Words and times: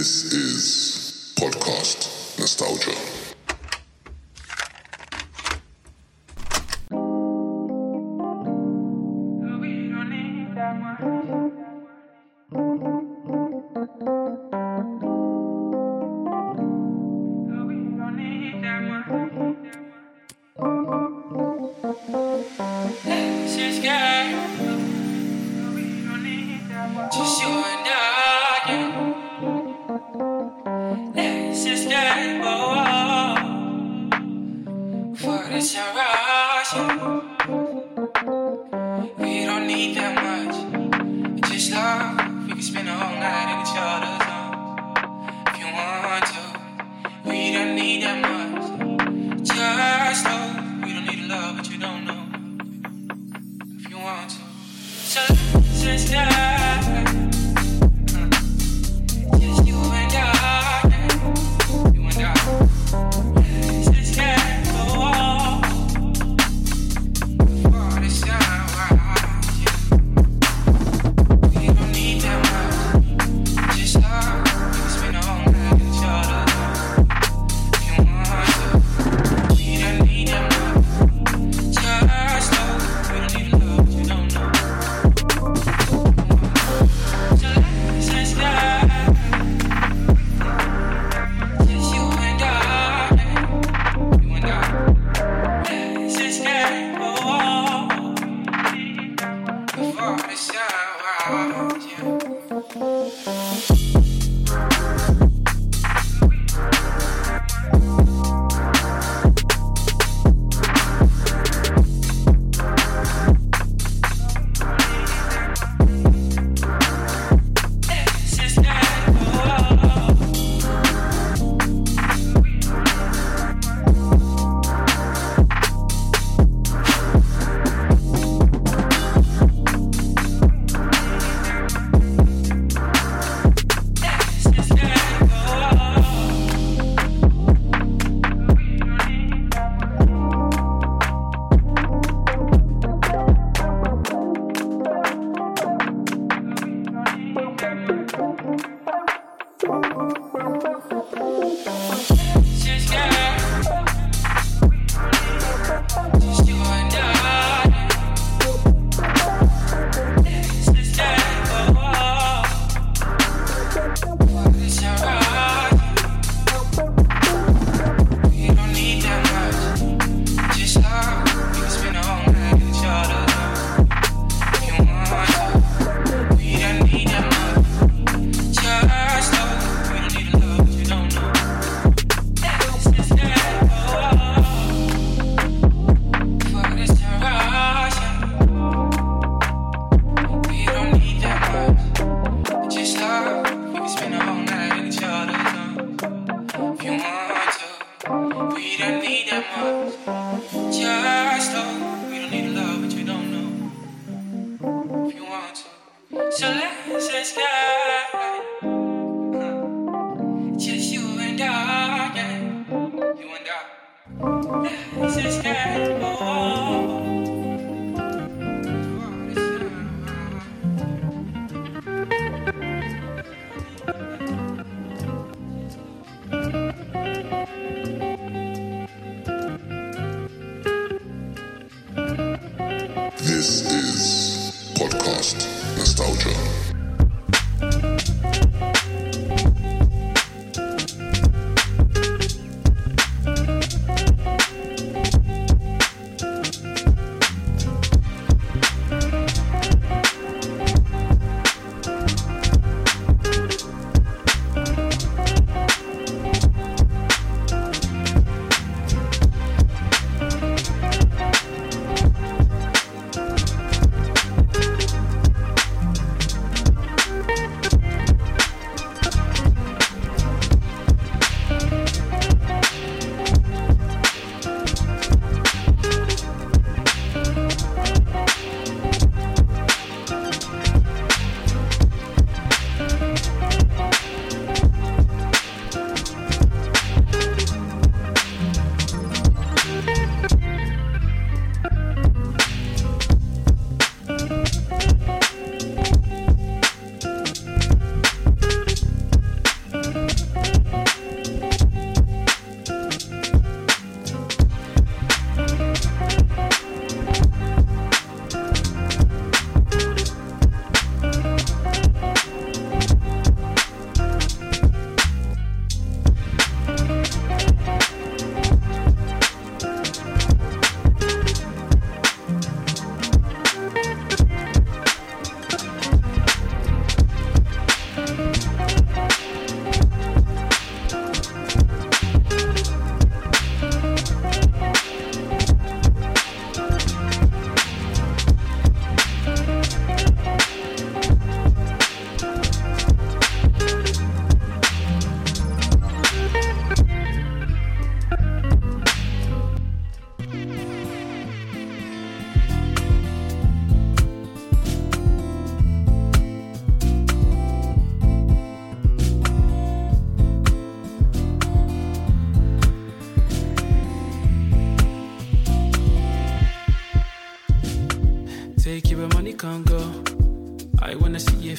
This 0.00 0.32
is 0.32 1.34
Podcast 1.36 2.08
Nostalgia. 2.38 3.09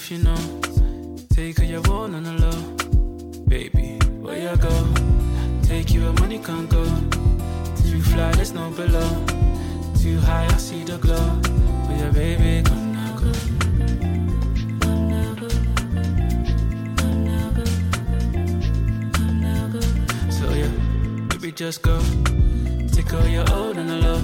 If 0.01 0.09
you 0.09 0.19
know. 0.19 0.61
Take 1.29 1.59
all 1.59 1.65
you 1.65 1.81
want 1.81 2.15
on 2.15 2.23
the 2.23 2.33
low. 2.43 2.59
Baby, 3.47 3.99
where 4.21 4.39
you 4.39 4.55
go? 4.57 4.75
Take 5.63 5.91
you 5.93 6.01
where 6.03 6.13
money 6.13 6.39
can't 6.39 6.69
go. 6.69 6.83
Too 7.83 8.01
fly, 8.01 8.31
there's 8.31 8.53
no 8.53 8.69
below. 8.71 9.11
Too 10.01 10.17
high, 10.19 10.45
I 10.45 10.57
see 10.57 10.83
the 10.83 10.97
glow. 10.97 11.39
But 11.85 11.95
yeah, 11.99 12.11
baby, 12.11 12.61
now, 12.69 13.19
go. 13.19 13.31
So 20.37 20.45
yeah, 20.53 20.71
baby, 21.29 21.51
just 21.51 21.81
go. 21.81 21.99
Take 22.93 23.13
all 23.13 23.27
your 23.27 23.45
old 23.51 23.77
and 23.77 23.89
the 23.89 23.97
low. 24.07 24.21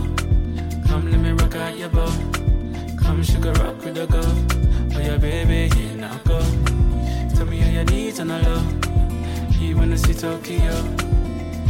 Come, 0.87 1.11
let 1.11 1.19
me 1.19 1.31
rock 1.31 1.55
out 1.55 1.77
your 1.77 1.89
bow. 1.89 2.46
Come, 3.07 3.23
sugar 3.23 3.53
rock 3.53 3.81
with 3.85 3.95
the 3.95 4.05
go. 4.05 4.19
Oh 4.19 4.99
yeah, 4.99 5.15
baby, 5.15 5.73
here 5.73 5.95
now 5.95 6.19
go. 6.25 6.41
Tell 7.33 7.45
me 7.45 7.63
all 7.63 7.71
your 7.71 7.85
needs 7.85 8.19
on 8.19 8.27
the 8.27 8.39
low. 8.43 8.61
You 9.61 9.77
wanna 9.77 9.97
see 9.97 10.13
Tokyo? 10.13 10.75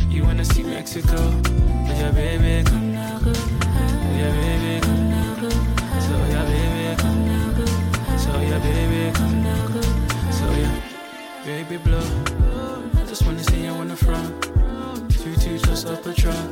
You 0.09 0.23
wanna 0.23 0.43
see 0.43 0.63
Mexico? 0.63 1.15
Oh 1.15 1.93
yeah, 1.93 2.09
baby, 2.09 2.67
come 2.67 2.91
now. 2.91 3.19
go. 3.19 3.31
Oh 3.35 4.17
yeah, 4.17 4.31
baby, 4.33 4.81
come 4.81 5.09
now. 5.11 5.35
go. 5.39 5.49
So 5.49 6.13
oh, 6.15 6.27
yeah, 6.33 6.45
baby, 6.49 7.01
come 7.01 7.25
now. 7.27 7.53
Go. 7.53 7.65
So 8.17 8.31
oh, 8.33 8.41
yeah, 8.41 8.59
baby, 8.59 9.13
come 9.13 9.43
now. 9.43 9.67
Go. 9.67 9.81
So 9.81 10.45
oh, 10.49 10.57
yeah, 10.57 10.81
baby, 11.45 11.77
blow. 11.77 12.07
I 12.99 13.05
just 13.05 13.23
wanna 13.27 13.43
see 13.43 13.63
you 13.63 13.69
on 13.69 13.89
the 13.89 13.95
front. 13.95 14.41
Two 15.11 15.35
two 15.35 15.59
just 15.59 15.85
up 15.85 16.03
a 16.07 16.13
truck. 16.15 16.49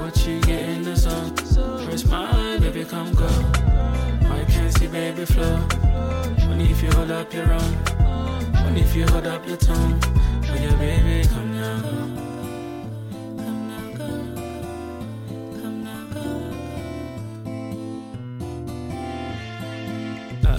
What 0.00 0.26
you 0.26 0.40
get 0.40 0.68
in 0.70 0.84
the 0.84 0.96
zone? 0.96 1.34
Press 1.84 2.06
mine, 2.06 2.60
baby, 2.60 2.84
come 2.86 3.12
go. 3.12 3.28
Baby 4.92 5.24
flow. 5.24 5.68
Only 6.50 6.64
if 6.70 6.82
you 6.82 6.90
hold 6.90 7.10
up 7.12 7.32
your 7.32 7.52
own. 7.52 7.76
Only 8.66 8.80
if 8.80 8.94
you 8.96 9.06
hold 9.06 9.26
up 9.26 9.46
your 9.46 9.56
tongue. 9.56 10.00
Oh 10.04 10.54
yeah, 10.54 10.74
baby, 10.76 11.28
come 11.28 11.54
now, 11.54 11.80
go. 11.80 11.90
Come 13.38 13.68
now, 13.70 13.86
go. 13.98 14.08
Come 15.60 15.84
now, 15.84 16.04
go. 16.12 16.24
Uh, 20.48 20.58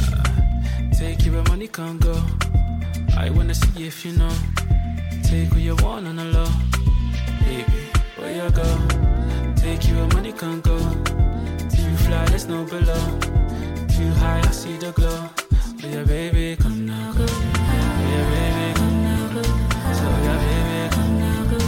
take 0.97 1.25
you 1.25 1.31
where 1.33 1.43
money 1.43 1.67
can't 1.67 1.99
go. 1.99 2.15
I 3.17 3.29
wanna 3.29 3.53
see 3.53 3.85
if 3.85 4.05
you 4.05 4.13
know. 4.13 4.31
Take 5.23 5.51
what 5.51 5.59
you 5.59 5.75
want 5.83 6.07
on 6.07 6.15
the 6.15 6.25
low. 6.25 6.49
Baby, 7.43 7.89
where 8.17 8.33
you 8.33 8.49
go? 8.51 8.77
Take 9.57 9.87
you 9.89 9.95
where 9.97 10.07
money 10.07 10.31
can't 10.31 10.63
go. 10.63 10.77
Too 11.69 11.95
fly, 12.05 12.25
there's 12.27 12.47
no 12.47 12.63
below. 12.63 13.19
Too 14.01 14.09
high, 14.13 14.41
I 14.43 14.49
see 14.51 14.77
the 14.77 14.91
glow. 14.93 15.29
Oh 15.83 15.87
yeah, 15.87 16.03
baby, 16.03 16.55
come 16.55 16.87
now, 16.87 17.13
go. 17.13 17.23
Oh 17.23 18.09
yeah, 18.09 18.25
baby, 18.33 18.73
come 18.73 19.03
now, 19.03 19.27
go. 19.29 19.43
So 19.93 20.07
yeah, 20.25 20.37
baby, 20.41 20.89
come 20.95 21.19
now, 21.19 21.43
go. 21.45 21.59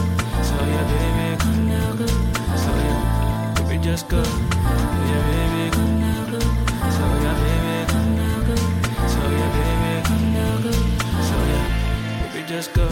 So 0.42 0.56
yeah, 0.74 0.84
baby, 0.90 1.38
come 1.38 1.70
now, 1.70 1.94
go. 1.94 2.08
So 2.64 2.72
yeah, 2.86 3.54
baby, 3.70 3.78
just 3.84 4.10
go. 4.10 4.24
Yeah, 4.24 5.22
baby, 5.30 5.70
come 5.76 6.00
now, 6.02 6.26
go. 6.32 6.40
So 6.98 7.06
yeah, 7.22 7.36
baby, 7.44 7.92
come 7.92 8.16
now, 8.18 8.42
go. 8.48 8.56
So 9.14 9.22
yeah, 9.38 9.50
baby, 9.54 9.94
come 10.10 10.34
now, 10.34 10.58
go. 10.66 10.72
So 11.30 11.38
yeah, 11.52 12.34
baby, 12.34 12.48
just 12.48 12.74
go. 12.74 12.90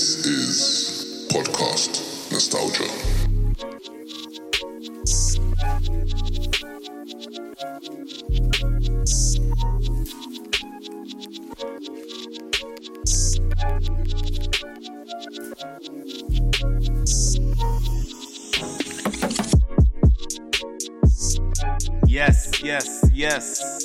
This 0.00 0.24
is 0.24 1.26
Podcast 1.28 2.00
Nostalgia. 2.32 2.88
Yes, 22.06 22.62
yes, 22.62 23.04
yes. 23.12 23.79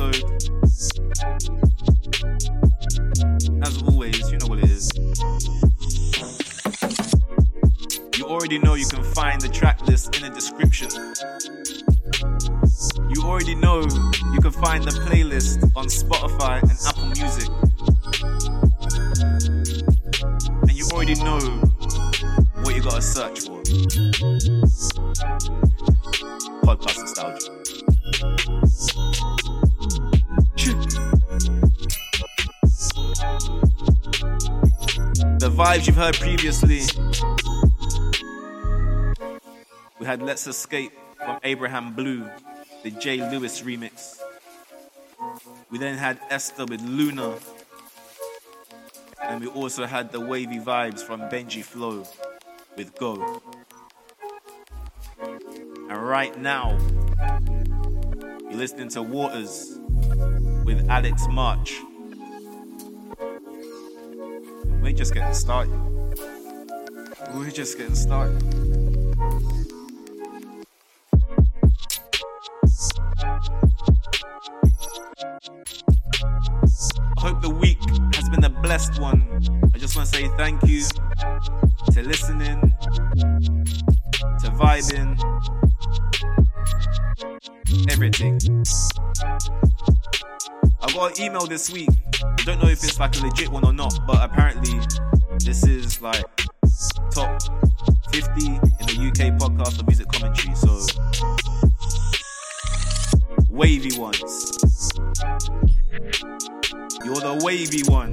Episode. 0.00 0.24
As 3.62 3.82
always, 3.82 4.30
you 4.30 4.38
know 4.38 4.46
what 4.46 4.58
it 4.58 4.70
is. 4.70 4.90
You 8.16 8.26
already 8.26 8.58
know 8.58 8.74
you 8.74 8.86
can 8.86 9.02
find 9.02 9.40
the 9.40 9.48
track 9.48 9.86
list 9.86 10.16
in 10.16 10.22
the 10.22 10.30
description. 10.30 10.88
You 13.10 13.22
already 13.22 13.54
know 13.54 13.80
you 13.80 14.40
can 14.40 14.52
find 14.52 14.84
the 14.84 14.92
playlist 15.06 15.62
on 15.76 15.86
Spotify 15.86 16.62
and 16.62 16.78
Apple 16.86 17.06
Music. 17.20 17.48
And 20.62 20.72
you 20.72 20.86
already 20.92 21.14
know 21.16 21.38
what 22.62 22.74
you 22.74 22.82
gotta 22.82 23.02
search 23.02 23.40
for. 23.40 23.62
Podcast 26.62 26.98
nostalgia. 27.00 27.59
Vibes 35.60 35.86
you've 35.86 35.96
heard 35.96 36.14
previously 36.14 36.80
we 39.98 40.06
had 40.06 40.22
Let's 40.22 40.46
Escape 40.46 40.90
from 41.18 41.38
Abraham 41.44 41.92
Blue, 41.92 42.26
the 42.82 42.90
Jay 42.92 43.18
Lewis 43.30 43.60
remix. 43.60 44.18
We 45.70 45.76
then 45.76 45.98
had 45.98 46.18
Esta 46.30 46.64
with 46.64 46.80
Luna. 46.80 47.36
And 49.22 49.42
we 49.42 49.48
also 49.48 49.84
had 49.84 50.12
the 50.12 50.20
wavy 50.20 50.58
vibes 50.58 51.00
from 51.00 51.20
BenjiFlow 51.28 52.08
with 52.78 52.94
Go. 52.94 53.42
And 55.20 56.08
right 56.08 56.38
now, 56.38 56.70
you're 58.48 58.54
listening 58.54 58.88
to 58.88 59.02
Waters 59.02 59.78
with 60.64 60.88
Alex 60.88 61.26
March. 61.28 61.78
We're 64.64 64.92
just 64.92 65.14
getting 65.14 65.34
started. 65.34 65.72
We're 67.34 67.50
just 67.50 67.78
getting 67.78 67.94
started. 67.94 68.42
I 77.16 77.20
hope 77.20 77.42
the 77.42 77.50
week 77.50 77.78
has 78.14 78.28
been 78.28 78.44
a 78.44 78.50
blessed 78.50 79.00
one. 79.00 79.22
I 79.74 79.78
just 79.78 79.96
want 79.96 80.08
to 80.08 80.16
say 80.16 80.28
thank 80.36 80.62
you 80.66 80.82
to 81.92 82.02
listening, 82.02 82.74
to 84.40 84.50
vibing, 84.56 85.18
everything. 87.90 88.59
I 90.90 90.92
got 90.92 91.18
an 91.18 91.24
email 91.24 91.46
this 91.46 91.70
week. 91.70 91.88
Don't 92.38 92.60
know 92.60 92.68
if 92.68 92.82
it's 92.82 92.98
like 92.98 93.16
a 93.16 93.24
legit 93.24 93.48
one 93.48 93.64
or 93.64 93.72
not, 93.72 93.96
but 94.08 94.18
apparently 94.28 94.76
this 95.38 95.64
is 95.64 96.02
like 96.02 96.24
top 97.12 97.40
50 98.10 98.46
in 98.46 98.58
the 98.58 99.06
UK 99.06 99.38
podcast 99.38 99.78
for 99.78 99.84
music 99.84 100.08
commentary. 100.08 100.52
So 100.56 100.80
wavy 103.48 103.96
ones. 104.00 104.50
You're 107.04 107.20
the 107.20 107.40
wavy 107.44 107.82
one. 107.88 108.10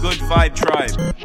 Good 0.00 0.18
Vibe 0.30 0.54
Tribe. 0.54 1.17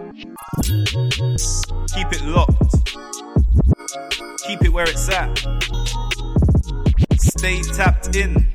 Stay 7.20 7.62
tapped 7.62 8.16
in. 8.16 8.48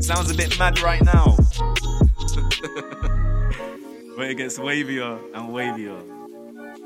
Sounds 0.00 0.30
a 0.30 0.34
bit 0.36 0.56
mad 0.60 0.78
right 0.80 1.02
now. 1.02 1.36
but 4.16 4.30
it 4.30 4.36
gets 4.36 4.60
wavier 4.60 5.18
and 5.34 5.48
wavier 5.50 6.00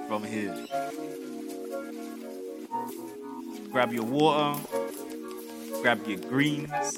from 0.08 0.24
here. 0.24 0.56
Grab 3.70 3.92
your 3.92 4.04
water, 4.04 4.58
grab 5.82 6.00
your 6.06 6.20
greens. 6.20 6.96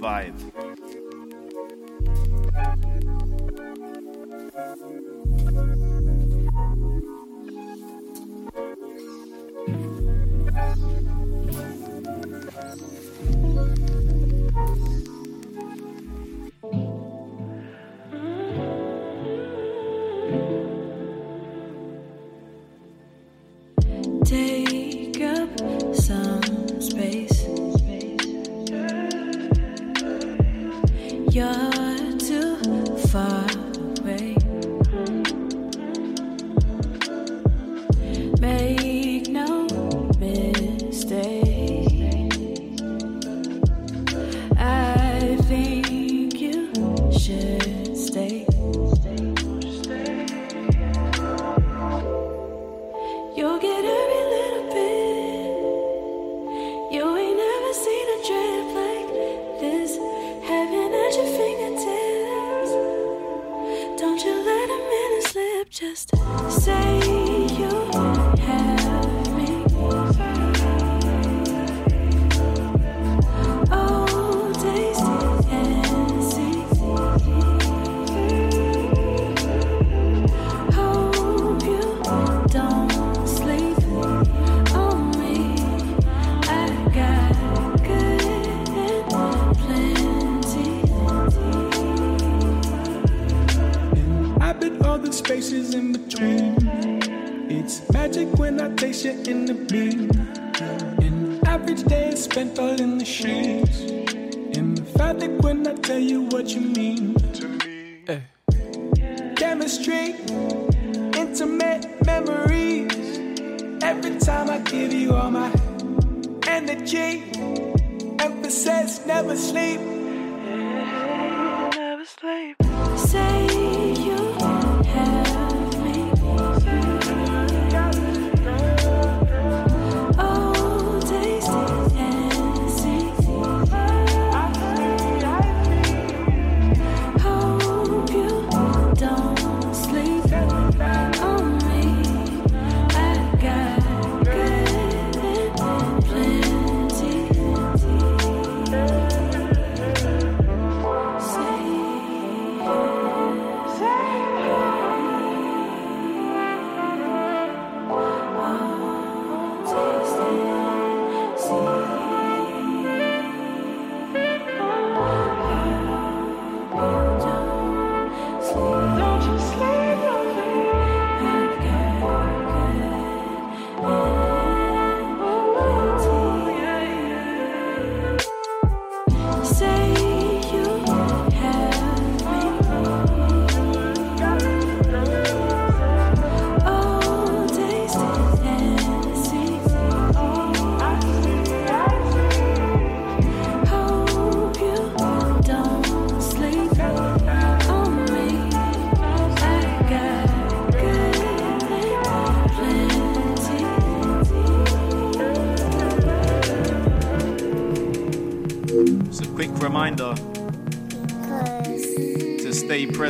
Vibe. 0.00 0.75
Thank 4.56 4.80
you. 4.80 5.05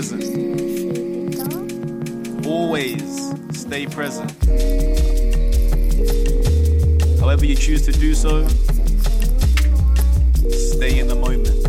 present. 0.08 1.46
Always 2.46 3.32
stay 3.52 3.86
present. 3.86 4.30
However, 7.20 7.44
you 7.44 7.56
choose 7.56 7.84
to 7.86 7.92
do 7.92 8.14
so, 8.14 8.46
stay 10.48 10.98
in 10.98 11.08
the 11.08 11.16
moment. 11.16 11.65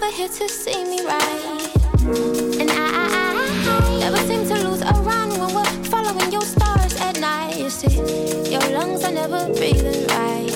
Never 0.00 0.12
here 0.14 0.28
to 0.28 0.48
see 0.48 0.84
me 0.84 1.04
right. 1.04 1.72
And 2.60 2.70
I, 2.70 2.76
I, 2.76 3.34
I 3.66 3.98
never 3.98 4.16
seem 4.18 4.46
to 4.46 4.68
lose 4.68 4.80
a 4.82 4.92
run 5.02 5.30
when 5.30 5.54
we're 5.54 5.84
following 5.84 6.30
your 6.30 6.42
stars 6.42 6.94
at 7.00 7.18
night. 7.20 7.58
You 7.58 7.70
see, 7.70 7.96
your 8.50 8.60
lungs 8.70 9.02
are 9.04 9.12
never 9.12 9.46
breathing 9.54 10.06
right. 10.08 10.54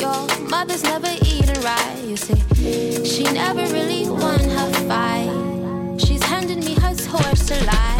Your 0.00 0.48
mother's 0.48 0.84
never 0.84 1.10
eating 1.24 1.60
right. 1.62 2.04
You 2.04 2.16
see, 2.16 3.04
she 3.04 3.24
never 3.24 3.62
really 3.72 4.08
won 4.08 4.40
her 4.40 4.72
fight. 4.88 6.00
She's 6.00 6.22
handing 6.22 6.60
me 6.60 6.74
her 6.74 6.94
torch 6.94 7.40
to 7.46 7.64
light. 7.64 7.99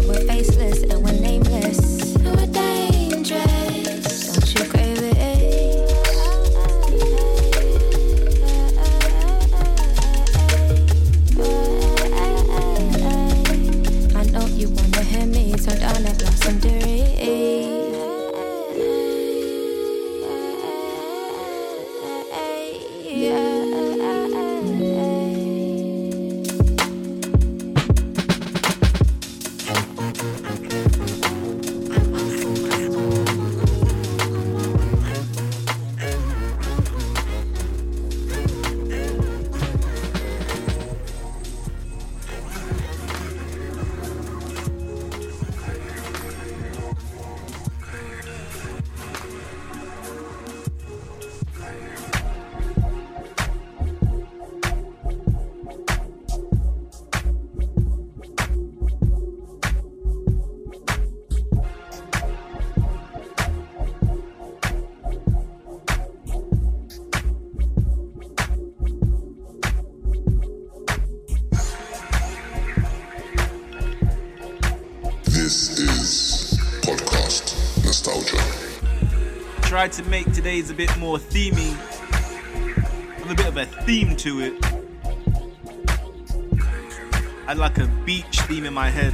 down 16.59 17.50
Today's 80.41 80.71
a 80.71 80.73
bit 80.73 80.97
more 80.97 81.19
themey. 81.19 81.75
Have 83.19 83.29
a 83.29 83.35
bit 83.35 83.45
of 83.45 83.57
a 83.57 83.67
theme 83.85 84.15
to 84.15 84.39
it. 84.39 84.53
I 87.45 87.53
like 87.53 87.77
a 87.77 87.85
beach 88.07 88.41
theme 88.47 88.65
in 88.65 88.73
my 88.73 88.89
head. 88.89 89.13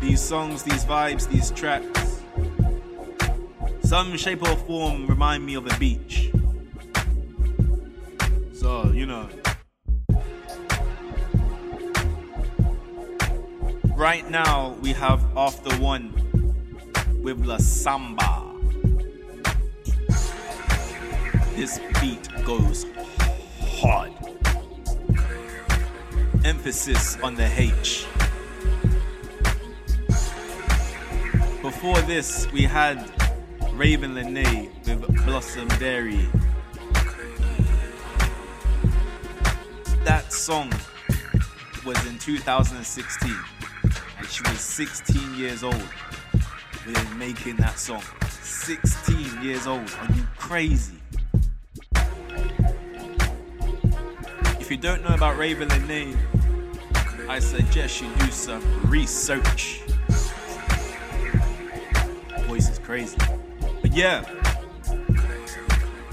These 0.00 0.20
songs, 0.20 0.64
these 0.64 0.84
vibes, 0.84 1.28
these 1.28 1.52
tracks. 1.52 2.22
Some 3.84 4.16
shape 4.16 4.42
or 4.42 4.56
form 4.56 5.06
remind 5.06 5.46
me 5.46 5.54
of 5.54 5.72
a 5.72 5.78
beach. 5.78 6.32
So, 8.52 8.90
you 8.90 9.06
know. 9.06 9.28
Right 13.94 14.28
now, 14.28 14.74
we 14.82 14.92
have 14.92 15.20
AFTA-1 15.36 17.22
with 17.22 17.46
La 17.46 17.58
Samba. 17.58 18.27
This 21.58 21.80
beat 22.00 22.28
goes 22.44 22.86
hard. 23.80 24.12
Emphasis 26.44 27.18
on 27.20 27.34
the 27.34 27.50
H. 27.52 28.06
Before 31.60 32.00
this, 32.02 32.46
we 32.52 32.62
had 32.62 32.98
Ravyn 33.74 34.14
Lenae 34.14 34.70
with 34.86 35.26
Blossom 35.26 35.66
Dearie. 35.80 36.28
That 40.04 40.32
song 40.32 40.72
was 41.84 42.06
in 42.06 42.18
2016, 42.18 43.34
and 44.16 44.28
she 44.28 44.42
was 44.42 44.60
16 44.60 45.34
years 45.34 45.64
old 45.64 45.74
when 46.84 47.18
making 47.18 47.56
that 47.56 47.80
song. 47.80 48.04
16 48.30 49.42
years 49.42 49.66
old. 49.66 49.92
Are 49.98 50.14
you 50.14 50.22
crazy? 50.36 50.97
If 54.68 54.72
you 54.72 54.76
don't 54.76 55.02
know 55.02 55.14
about 55.14 55.38
Ravyn 55.38 55.66
Lenae, 55.70 56.14
I 57.26 57.38
suggest 57.38 58.02
you 58.02 58.14
do 58.16 58.30
some 58.30 58.62
research. 58.84 59.80
Voice 62.40 62.68
is 62.68 62.78
crazy. 62.78 63.16
But 63.80 63.94
yeah, 63.94 64.24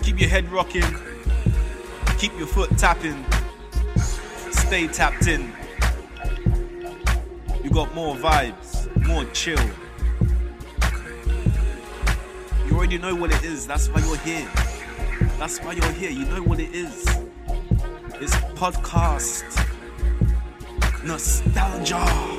keep 0.04 0.22
your 0.22 0.30
head 0.30 0.50
rocking, 0.50 0.86
keep 2.18 2.32
your 2.38 2.48
foot 2.48 2.70
tapping, 2.78 3.26
stay 4.52 4.88
tapped 4.88 5.28
in. 5.28 5.52
You 7.62 7.70
got 7.72 7.94
more 7.94 8.16
vibes, 8.16 8.90
more 9.06 9.26
chill. 9.34 9.60
You 12.66 12.78
already 12.78 13.00
know 13.00 13.16
what 13.16 13.34
it 13.34 13.44
is, 13.44 13.68
that's 13.68 13.90
why 13.90 14.00
you're 14.00 14.16
here. 14.20 14.50
That's 15.40 15.60
why 15.60 15.74
you're 15.74 15.92
here, 15.92 16.10
you 16.10 16.24
know 16.28 16.42
what 16.42 16.62
it 16.62 16.74
is. 16.74 17.25
It's 18.22 18.34
podcast 18.56 19.44
nostalgia. 21.04 22.35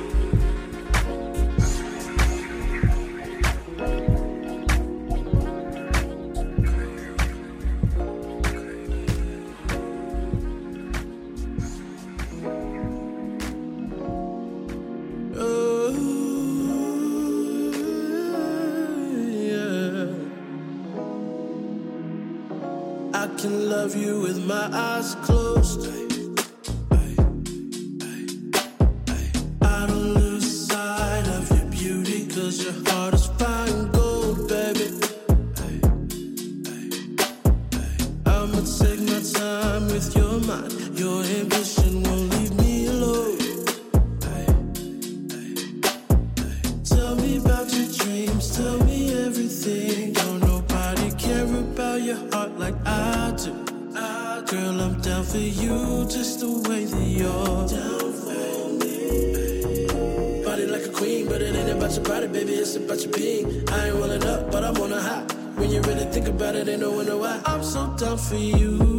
For 55.37 55.43
you 55.43 56.05
just 56.09 56.39
the 56.39 56.49
way 56.67 56.85
that 56.85 57.07
you're 57.19 57.67
down 57.75 58.11
for 58.21 58.69
me. 58.79 60.43
Body 60.43 60.65
like 60.65 60.85
a 60.85 60.89
queen, 60.89 61.27
but 61.27 61.41
it 61.41 61.55
ain't 61.55 61.69
about 61.69 61.91
your 61.95 62.03
body, 62.03 62.27
baby. 62.27 62.53
It's 62.53 62.75
about 62.75 62.99
your 63.03 63.11
being. 63.13 63.45
I 63.69 63.87
ain't 63.87 63.95
rolling 63.95 64.25
up, 64.25 64.51
but 64.51 64.63
I'm 64.63 64.77
on 64.77 64.93
a 64.93 65.01
high. 65.01 65.25
When 65.57 65.69
you 65.69 65.81
really 65.81 66.05
think 66.05 66.27
about 66.27 66.55
it, 66.55 66.67
ain't 66.67 66.81
no 66.81 66.91
wonder 66.91 67.17
why. 67.17 67.39
I'm 67.45 67.63
so 67.63 67.93
down 67.99 68.17
for 68.17 68.35
you. 68.35 68.96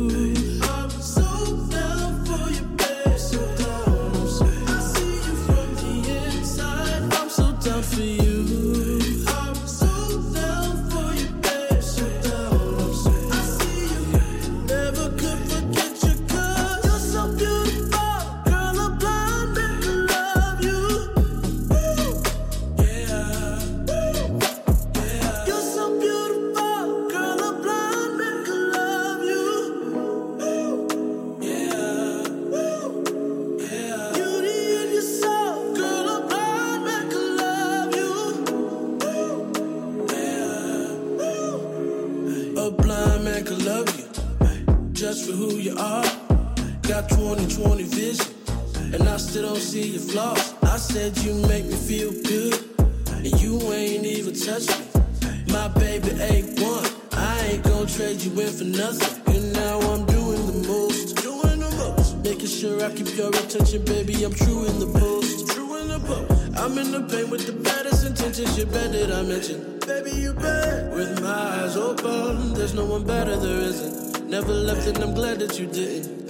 I 62.59 62.93
keep 62.93 63.17
your 63.17 63.29
attention, 63.29 63.85
baby. 63.85 64.25
I'm 64.25 64.35
true 64.35 64.67
in 64.67 64.81
the 64.81 64.99
post, 64.99 65.47
true 65.51 65.79
in 65.79 65.87
the 65.87 66.01
post. 66.01 66.59
I'm 66.59 66.77
in 66.77 66.91
the 66.91 67.03
pain 67.03 67.31
with 67.31 67.47
the 67.47 67.53
baddest 67.53 68.05
intentions. 68.05 68.59
You 68.59 68.67
bet 68.67 68.91
that 68.91 69.13
I 69.13 69.23
mentioned, 69.23 69.87
baby, 69.87 70.11
you 70.11 70.33
bet. 70.33 70.91
With 70.91 71.23
my 71.23 71.29
eyes 71.31 71.77
open, 71.77 72.55
there's 72.55 72.75
no 72.75 72.85
one 72.85 73.05
better, 73.05 73.37
there 73.37 73.61
isn't. 73.61 74.29
Never 74.29 74.53
left, 74.53 74.89
and 74.89 74.99
I'm 74.99 75.15
glad 75.15 75.39
that 75.39 75.57
you 75.61 75.67
didn't. 75.69 76.27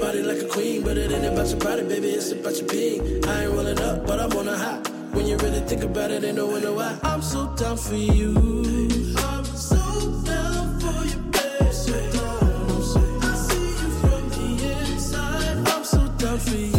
Body 0.00 0.22
like 0.22 0.40
a 0.40 0.48
queen, 0.48 0.82
but 0.82 0.96
it 0.96 1.12
ain't 1.12 1.26
about 1.26 1.46
your 1.50 1.58
body, 1.58 1.82
baby. 1.82 2.08
It's 2.08 2.32
about 2.32 2.56
your 2.56 2.66
being. 2.66 3.22
I 3.26 3.44
ain't 3.44 3.52
rolling 3.52 3.80
up, 3.80 4.06
but 4.06 4.18
I'm 4.18 4.32
on 4.32 4.48
a 4.48 4.56
high. 4.56 4.80
When 5.12 5.26
you 5.26 5.36
really 5.36 5.60
think 5.60 5.82
about 5.82 6.10
it, 6.10 6.24
ain't 6.24 6.36
no 6.36 6.46
wonder 6.46 6.72
why. 6.72 6.98
I'm 7.02 7.20
so 7.20 7.54
down 7.54 7.76
for 7.76 7.96
you. 7.96 8.32
So 16.44 16.73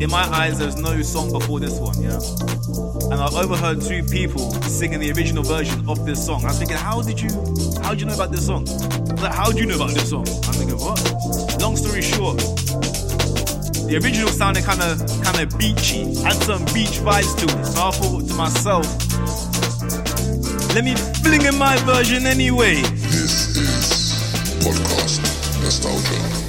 In 0.00 0.10
my 0.10 0.22
eyes, 0.32 0.60
there's 0.60 0.76
no 0.76 1.02
song 1.02 1.32
before 1.32 1.58
this 1.58 1.80
one, 1.80 2.00
yeah? 2.00 2.20
And 3.10 3.20
I 3.20 3.28
overheard 3.34 3.80
two 3.80 4.04
people 4.04 4.52
singing 4.62 5.00
the 5.00 5.10
original 5.10 5.42
version 5.42 5.88
of 5.88 6.06
this 6.06 6.24
song. 6.24 6.44
I 6.44 6.48
was 6.48 6.58
thinking, 6.58 6.76
how 6.76 7.02
did 7.02 7.20
you 7.20 7.30
how 7.82 7.90
did 7.90 8.02
you 8.02 8.06
know 8.06 8.14
about 8.14 8.30
this 8.30 8.46
song? 8.46 8.64
Like, 9.16 9.34
how 9.34 9.50
do 9.50 9.58
you 9.58 9.66
know 9.66 9.74
about 9.74 9.90
this 9.90 10.10
song? 10.10 10.24
I'm 10.28 10.54
thinking, 10.54 10.78
what? 10.78 11.02
Long 11.60 11.76
story 11.76 12.02
short, 12.02 12.38
the 12.38 13.98
original 14.00 14.28
sounded 14.28 14.62
kind 14.62 14.82
of 14.82 15.00
kind 15.24 15.40
of 15.40 15.58
beachy, 15.58 16.14
had 16.22 16.34
some 16.34 16.64
beach 16.66 17.02
vibes 17.02 17.34
to 17.36 17.46
it. 17.58 17.64
So 17.66 17.88
I 17.88 17.90
thought 17.90 18.28
to 18.28 18.34
myself, 18.34 18.86
let 20.76 20.84
me 20.84 20.94
fling 21.24 21.42
in 21.42 21.58
my 21.58 21.76
version 21.78 22.24
anyway. 22.24 22.76
This 22.82 23.56
is 23.56 24.14
Podcast 24.62 25.18
Nostalgia. 25.60 26.47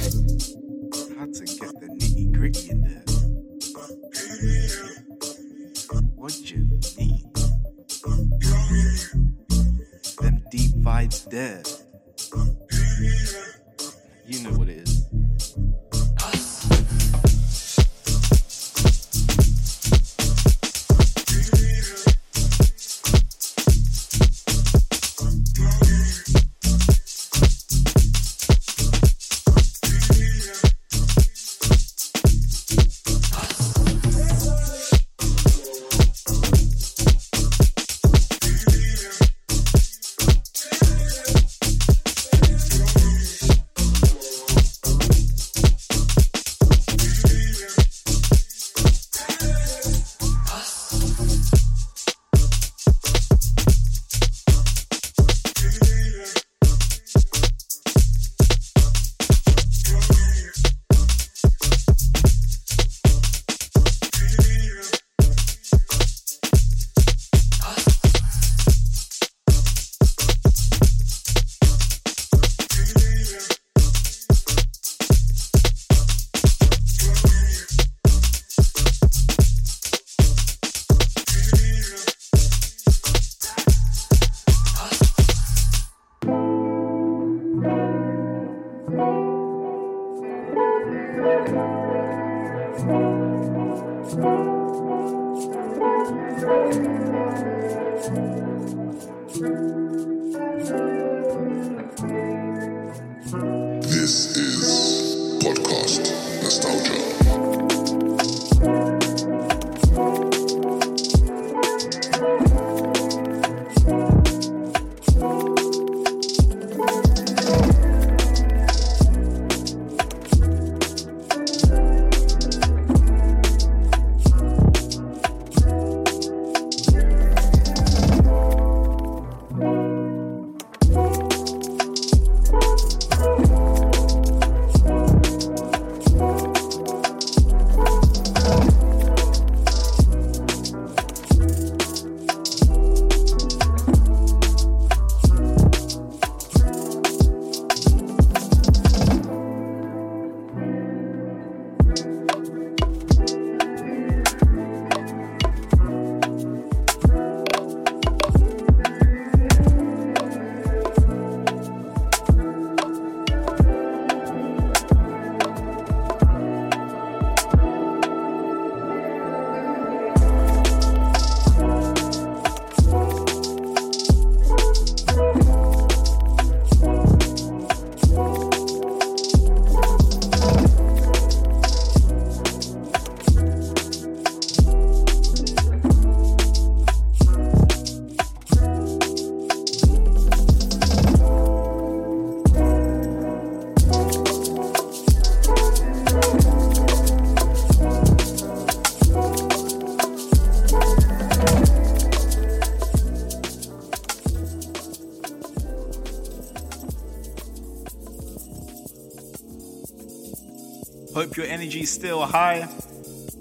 Your 211.40 211.48
energy 211.48 211.86
still 211.86 212.20
high. 212.26 212.68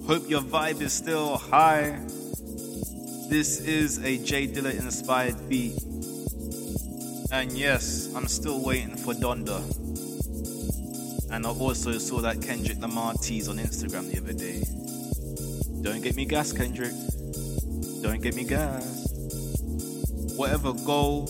Hope 0.08 0.30
your 0.30 0.40
vibe 0.40 0.80
is 0.80 0.94
still 0.94 1.38
high. 1.38 2.00
This 3.30 3.60
is 3.60 3.98
a 4.06 4.18
J 4.24 4.48
Dilla 4.48 4.72
inspired 4.72 5.50
beat. 5.50 5.76
And 7.34 7.52
yes, 7.52 8.10
I'm 8.16 8.28
still 8.28 8.64
waiting 8.64 8.96
for 8.96 9.14
Donda. 9.14 9.60
And 11.30 11.46
I 11.46 11.50
also 11.50 11.92
saw 11.98 12.22
that 12.22 12.42
Kendrick 12.42 12.80
Lamar 12.80 13.16
tease 13.16 13.50
on 13.50 13.58
Instagram 13.58 14.10
the 14.10 14.20
other 14.20 14.34
day. 14.34 14.64
Don't 15.84 16.02
get 16.02 16.16
me 16.16 16.24
gas, 16.24 16.54
Kendrick. 16.54 16.94
Don't 18.02 18.22
get 18.22 18.34
me 18.34 18.46
gas. 18.46 19.10
Whatever 20.38 20.72
goal, 20.72 21.28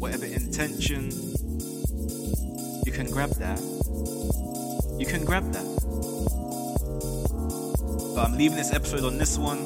whatever 0.00 0.26
intention, 0.26 1.12
you 2.84 2.90
can 2.90 3.08
grab 3.08 3.30
that 3.36 3.60
you 4.98 5.04
can 5.04 5.24
grab 5.24 5.52
that. 5.52 5.75
But 8.16 8.28
I'm 8.28 8.38
leaving 8.38 8.56
this 8.56 8.72
episode 8.72 9.04
on 9.04 9.18
this 9.18 9.36
one. 9.36 9.58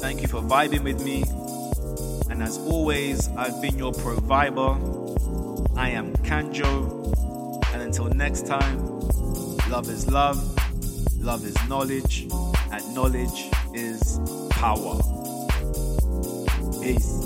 Thank 0.00 0.22
you 0.22 0.26
for 0.26 0.40
vibing 0.40 0.82
with 0.82 1.04
me. 1.04 1.22
And 2.28 2.42
as 2.42 2.58
always, 2.58 3.28
I've 3.36 3.62
been 3.62 3.78
your 3.78 3.92
provider. 3.92 4.72
I 5.76 5.90
am 5.90 6.14
Kanjo. 6.24 7.14
And 7.72 7.82
until 7.82 8.06
next 8.06 8.48
time, 8.48 8.98
love 9.70 9.88
is 9.88 10.10
love, 10.10 10.36
love 11.20 11.44
is 11.44 11.54
knowledge, 11.68 12.26
and 12.72 12.92
knowledge 12.92 13.48
is 13.72 14.18
power. 14.50 14.96
Peace. 16.82 17.22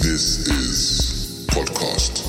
This 0.00 0.48
is 0.48 1.46
Podcast. 1.50 2.24